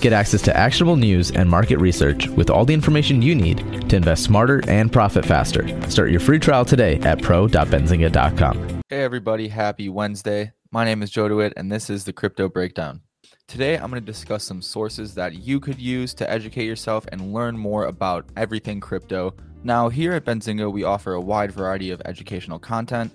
[0.00, 3.96] Get access to actionable news and market research with all the information you need to
[3.96, 5.68] invest smarter and profit faster.
[5.90, 8.82] Start your free trial today at pro.benzinga.com.
[8.88, 10.52] Hey, everybody, happy Wednesday.
[10.70, 13.02] My name is Joe DeWitt, and this is the Crypto Breakdown.
[13.46, 17.34] Today, I'm going to discuss some sources that you could use to educate yourself and
[17.34, 19.34] learn more about everything crypto.
[19.62, 23.12] Now, here at Benzinga, we offer a wide variety of educational content.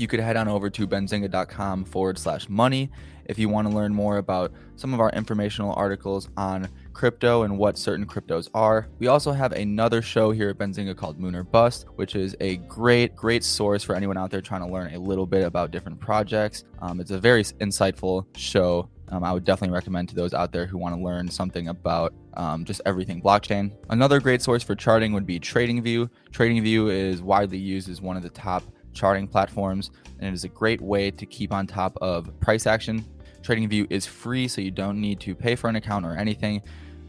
[0.00, 2.90] You could head on over to benzinga.com forward slash money
[3.26, 7.58] if you want to learn more about some of our informational articles on crypto and
[7.58, 8.88] what certain cryptos are.
[8.98, 12.56] We also have another show here at Benzinga called Moon or Bust, which is a
[12.56, 16.00] great, great source for anyone out there trying to learn a little bit about different
[16.00, 16.64] projects.
[16.80, 18.88] Um, it's a very insightful show.
[19.10, 22.14] Um, I would definitely recommend to those out there who want to learn something about
[22.34, 23.76] um, just everything blockchain.
[23.90, 26.08] Another great source for charting would be TradingView.
[26.30, 28.62] TradingView is widely used as one of the top
[28.92, 33.04] charting platforms, and it is a great way to keep on top of price action
[33.42, 36.62] TradingView is free, so you don't need to pay for an account or anything.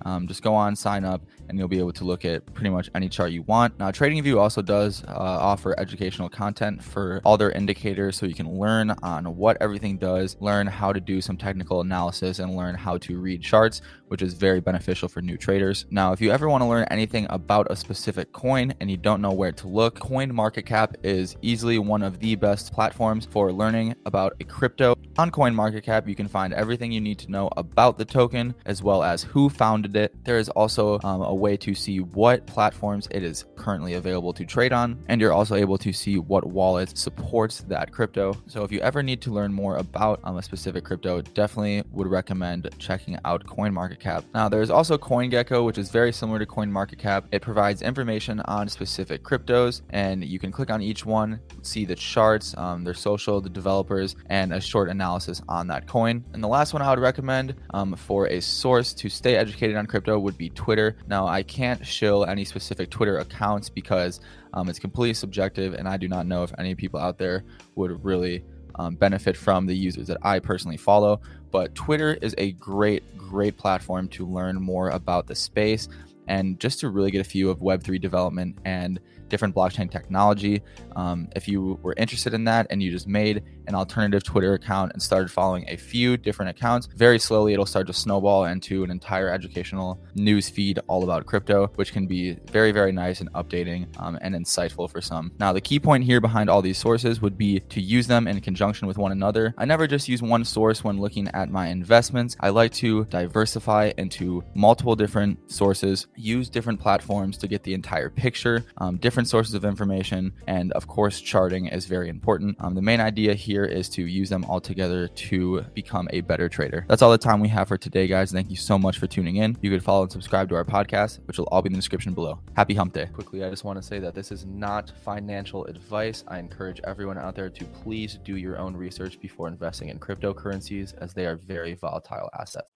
[0.04, 2.90] Um, just go on, sign up, and you'll be able to look at pretty much
[2.96, 3.78] any chart you want.
[3.78, 8.50] Now, TradingView also does uh, offer educational content for all their indicators so you can
[8.58, 12.98] learn on what everything does, learn how to do some technical analysis, and learn how
[13.00, 15.86] to read charts, which is very beneficial for new traders.
[15.92, 19.22] Now, if you ever want to learn anything about a specific coin and you don't
[19.22, 24.34] know where to look, CoinMarketCap is easily one of the best platforms for learning about
[24.40, 24.96] a crypto.
[25.18, 29.04] On CoinMarketCap, you can find everything you need to know about the token as well
[29.04, 30.16] as who founded it.
[30.24, 34.46] There is also um, a way to see what platforms it is currently available to
[34.46, 38.36] trade on, and you're also able to see what wallet supports that crypto.
[38.48, 42.08] So if you ever need to learn more about um, a specific crypto, definitely would
[42.08, 44.24] recommend checking out CoinMarketCap.
[44.34, 47.24] Now, there's also CoinGecko, which is very similar to CoinMarketCap.
[47.32, 51.96] It provides information on specific cryptos, and you can click on each one, see the
[51.96, 56.24] charts, um, their social, the developers, and a short analysis on that coin.
[56.34, 59.88] And the last one I would recommend um, for a source to stay educated on
[59.88, 60.98] crypto would be Twitter.
[61.08, 64.20] Now, I can't shill any specific Twitter accounts because
[64.54, 67.44] um, it's completely subjective, and I do not know if any people out there
[67.76, 68.44] would really
[68.76, 71.22] um, benefit from the users that I personally follow.
[71.52, 75.88] But Twitter is a great, great platform to learn more about the space
[76.28, 80.62] and just to really get a view of Web3 development and different blockchain technology.
[80.96, 84.92] Um, if you were interested in that and you just made an alternative Twitter account
[84.92, 88.92] and started following a few different accounts, very slowly it'll start to snowball into an
[88.92, 93.88] entire educational news feed all about crypto, which can be very, very nice and updating
[93.98, 95.32] um, and insightful for some.
[95.40, 98.42] Now, the key point here behind all these sources would be to use them in
[98.42, 99.54] conjunction with one another.
[99.58, 102.36] I never just use one source when looking at my investments.
[102.42, 108.10] I like to diversify into multiple different sources, use different platforms to get the entire
[108.10, 112.58] picture, um, different sources of information, and of course, charting is very important.
[112.60, 116.50] Um, the main idea here is to use them all together to become a better
[116.50, 116.86] trader.
[116.88, 118.32] That's all the time we have for today, guys.
[118.32, 119.58] Thank you so much for tuning in.
[119.62, 122.14] You could follow and subscribe to our podcast, which will all be in the description
[122.14, 122.40] below.
[122.56, 123.08] Happy hump day.
[123.14, 126.24] Quickly, I just want to say that this is not financial advice.
[126.28, 130.96] I encourage everyone out there to please do your own research before investing in cryptocurrencies
[130.98, 132.68] as they are very volatile assets.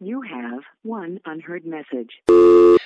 [0.00, 2.85] You have one unheard message.